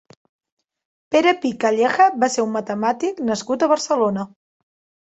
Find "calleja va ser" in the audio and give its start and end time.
1.65-2.47